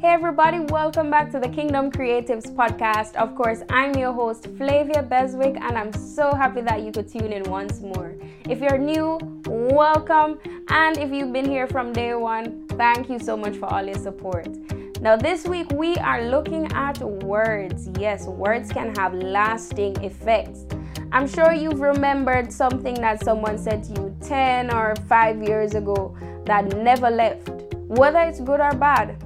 [0.00, 3.14] Hey, everybody, welcome back to the Kingdom Creatives podcast.
[3.14, 7.32] Of course, I'm your host, Flavia Beswick, and I'm so happy that you could tune
[7.32, 8.12] in once more.
[8.48, 10.40] If you're new, welcome.
[10.68, 13.94] And if you've been here from day one, thank you so much for all your
[13.94, 14.48] support.
[15.00, 17.88] Now, this week we are looking at words.
[17.96, 20.66] Yes, words can have lasting effects.
[21.12, 26.16] I'm sure you've remembered something that someone said to you 10 or 5 years ago
[26.46, 27.48] that never left,
[27.86, 29.23] whether it's good or bad.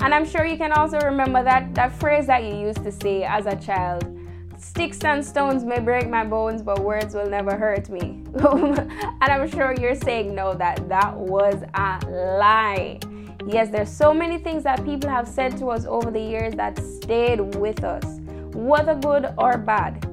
[0.00, 3.24] And I'm sure you can also remember that, that phrase that you used to say
[3.24, 4.18] as a child
[4.58, 8.24] Sticks and stones may break my bones, but words will never hurt me.
[8.34, 12.00] and I'm sure you're saying no, that that was a
[12.38, 12.98] lie.
[13.46, 16.76] Yes, there's so many things that people have said to us over the years that
[16.84, 18.20] stayed with us,
[18.52, 20.04] whether good or bad.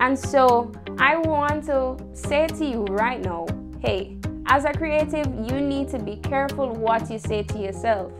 [0.00, 3.46] And so I want to say to you right now
[3.80, 8.12] hey, as a creative, you need to be careful what you say to yourself.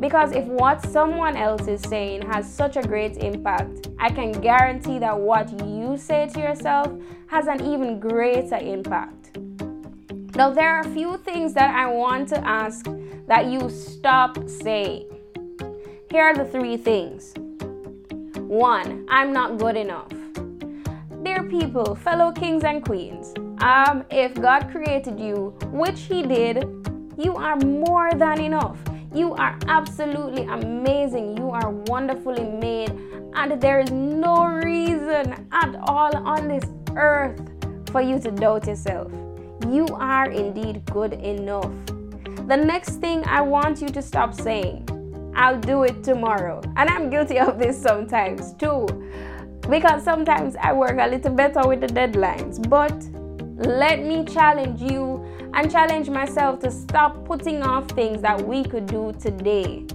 [0.00, 4.98] Because if what someone else is saying has such a great impact, I can guarantee
[5.00, 6.92] that what you say to yourself
[7.26, 9.36] has an even greater impact.
[10.36, 12.86] Now, there are a few things that I want to ask
[13.26, 15.10] that you stop saying.
[16.10, 17.34] Here are the three things.
[18.36, 20.12] One, I'm not good enough.
[21.24, 26.64] Dear people, fellow kings and queens, um, if God created you, which He did,
[27.18, 28.78] you are more than enough.
[29.18, 31.36] You are absolutely amazing.
[31.38, 32.92] You are wonderfully made,
[33.34, 36.62] and there is no reason at all on this
[36.94, 37.40] earth
[37.90, 39.10] for you to doubt yourself.
[39.66, 41.72] You are indeed good enough.
[42.46, 44.88] The next thing I want you to stop saying,
[45.34, 46.60] I'll do it tomorrow.
[46.76, 48.86] And I'm guilty of this sometimes too.
[49.68, 52.56] Because sometimes I work a little better with the deadlines.
[52.68, 52.94] But
[53.66, 58.86] let me challenge you and challenge myself to stop putting off things that we could
[58.86, 59.86] do today.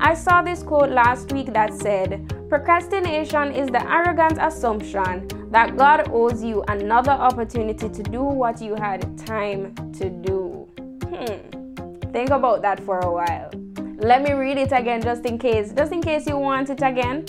[0.00, 6.08] I saw this quote last week that said, Procrastination is the arrogant assumption that God
[6.10, 10.68] owes you another opportunity to do what you had time to do.
[11.08, 12.10] Hmm.
[12.12, 13.50] Think about that for a while.
[13.98, 17.26] Let me read it again just in case, just in case you want it again.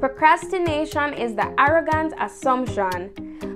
[0.00, 3.10] Procrastination is the arrogant assumption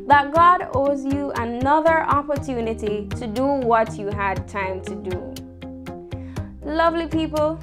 [0.06, 5.34] that God owes you another opportunity to do what you had time to do.
[6.62, 7.58] Lovely people,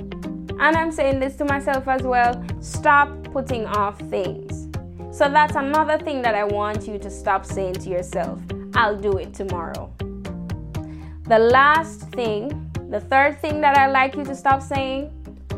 [0.60, 4.70] and I'm saying this to myself as well stop putting off things.
[5.12, 8.42] So that's another thing that I want you to stop saying to yourself
[8.76, 9.94] I'll do it tomorrow.
[11.28, 15.12] The last thing, the third thing that I like you to stop saying,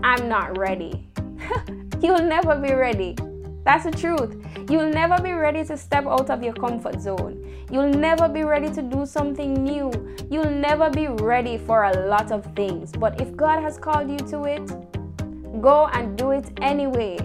[0.04, 1.08] I'm not ready.
[2.02, 3.16] You'll never be ready.
[3.66, 4.38] That's the truth.
[4.70, 7.52] You'll never be ready to step out of your comfort zone.
[7.72, 9.92] You'll never be ready to do something new.
[10.30, 12.92] You'll never be ready for a lot of things.
[12.92, 17.18] But if God has called you to it, go and do it anyway.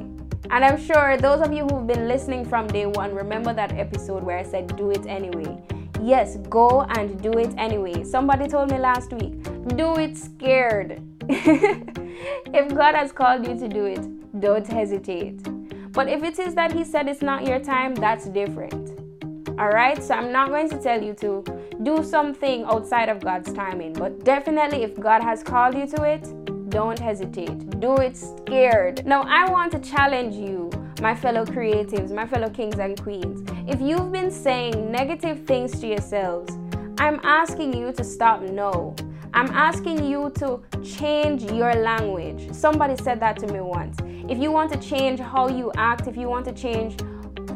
[0.50, 4.22] And I'm sure those of you who've been listening from day one remember that episode
[4.22, 5.62] where I said, do it anyway.
[6.02, 8.02] Yes, go and do it anyway.
[8.02, 9.42] Somebody told me last week,
[9.76, 11.02] do it scared.
[11.28, 15.46] if God has called you to do it, don't hesitate.
[15.92, 18.98] But if it is that He said it's not your time, that's different.
[19.60, 21.44] Alright, so I'm not going to tell you to
[21.82, 26.70] do something outside of God's timing, but definitely if God has called you to it,
[26.70, 27.80] don't hesitate.
[27.80, 29.04] Do it scared.
[29.04, 30.70] Now, I want to challenge you,
[31.02, 33.46] my fellow creatives, my fellow kings and queens.
[33.66, 36.56] If you've been saying negative things to yourselves,
[36.98, 38.94] I'm asking you to stop no.
[39.34, 42.52] I'm asking you to change your language.
[42.52, 43.98] Somebody said that to me once.
[44.30, 47.00] If you want to change how you act, if you want to change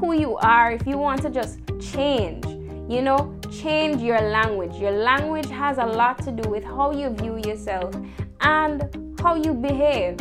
[0.00, 2.44] who you are, if you want to just change,
[2.90, 4.74] you know, change your language.
[4.74, 7.94] Your language has a lot to do with how you view yourself
[8.40, 10.18] and how you behave.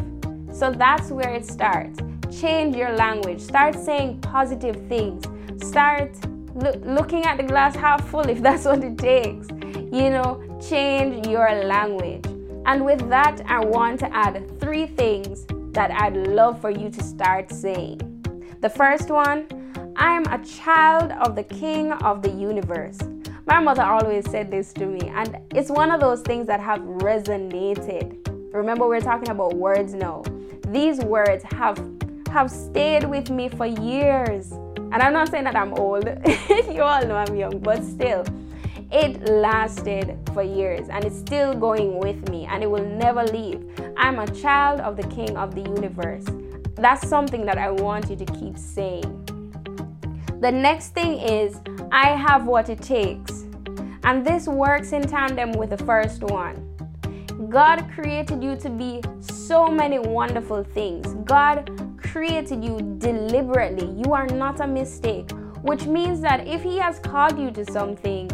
[0.52, 1.98] So that's where it starts.
[2.40, 3.42] Change your language.
[3.42, 5.26] Start saying positive things.
[5.68, 6.16] Start
[6.54, 9.48] lo- looking at the glass half full if that's what it takes.
[9.92, 12.28] You know, change your language.
[12.68, 17.04] And with that, I want to add three things that I'd love for you to
[17.04, 18.00] start saying.
[18.62, 19.48] The first one,
[19.96, 23.00] I'm a child of the King of the universe.
[23.46, 26.80] My mother always said this to me, and it's one of those things that have
[26.80, 28.54] resonated.
[28.54, 30.24] Remember, we're talking about words now.
[30.70, 31.78] These words have
[32.34, 34.52] have stayed with me for years.
[34.52, 36.06] And I'm not saying that I'm old.
[36.50, 38.26] you all know I'm young, but still,
[38.94, 43.66] it lasted for years and it's still going with me and it will never leave.
[43.98, 46.26] I'm a child of the King of the universe.
[46.76, 49.20] That's something that I want you to keep saying.
[50.42, 51.60] The next thing is,
[51.92, 53.46] I have what it takes.
[54.04, 56.70] And this works in tandem with the first one.
[57.50, 61.16] God created you to be so many wonderful things.
[61.26, 63.90] God created you deliberately.
[64.06, 65.32] You are not a mistake,
[65.62, 68.30] which means that if He has called you to something,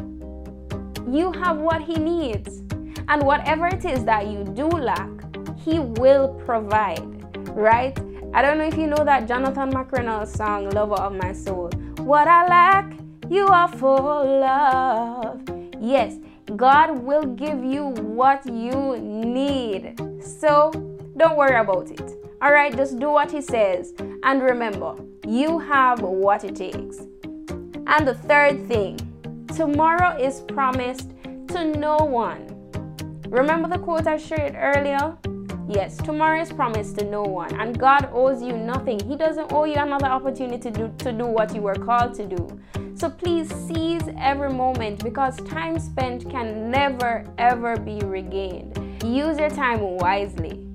[1.13, 2.63] you have what He needs.
[3.07, 5.09] And whatever it is that you do lack,
[5.57, 7.03] He will provide,
[7.49, 7.97] right?
[8.33, 11.71] I don't know if you know that Jonathan McReynolds song, Lover of My Soul.
[11.97, 12.93] What I lack,
[13.29, 15.41] you are full of.
[15.81, 16.17] Yes,
[16.55, 19.99] God will give you what you need.
[20.21, 20.71] So
[21.17, 22.11] don't worry about it.
[22.41, 23.93] All right, just do what He says.
[24.23, 24.95] And remember,
[25.27, 26.99] you have what it takes.
[27.87, 28.99] And the third thing
[29.55, 31.11] tomorrow is promised
[31.49, 32.47] to no one.
[33.29, 35.17] Remember the quote I shared earlier?
[35.67, 38.99] Yes, tomorrow is promised to no one, and God owes you nothing.
[39.07, 42.25] He doesn't owe you another opportunity to do, to do what you were called to
[42.25, 42.59] do.
[42.95, 49.03] So please seize every moment because time spent can never ever be regained.
[49.03, 50.65] Use your time wisely.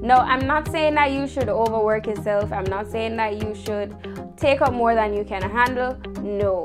[0.00, 2.52] No, I'm not saying that you should overwork yourself.
[2.52, 3.96] I'm not saying that you should
[4.36, 5.96] take up more than you can handle.
[6.20, 6.64] No.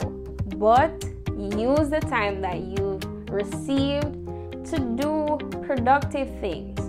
[0.58, 1.06] But
[1.40, 4.14] use the time that you've received
[4.66, 6.80] to do productive things.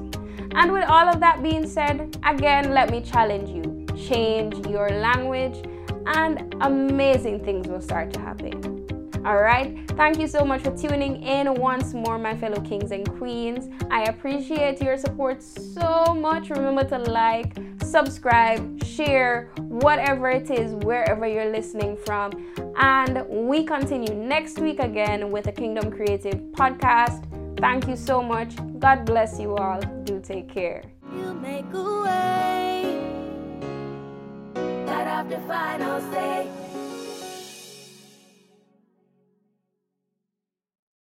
[0.52, 5.64] And with all of that being said, again, let me challenge you change your language
[6.06, 8.69] and amazing things will start to happen.
[9.24, 9.86] All right.
[9.96, 13.68] Thank you so much for tuning in once more, my fellow kings and queens.
[13.90, 16.50] I appreciate your support so much.
[16.50, 22.32] Remember to like, subscribe, share, whatever it is, wherever you're listening from.
[22.76, 27.24] And we continue next week again with the Kingdom Creative podcast.
[27.58, 28.54] Thank you so much.
[28.78, 29.80] God bless you all.
[30.04, 30.82] Do take care.
[31.14, 32.50] You make a way.
[35.46, 36.59] Final say.